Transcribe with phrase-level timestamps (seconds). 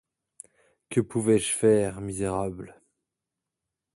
[0.89, 2.81] Que pouvais-je faire, misérable?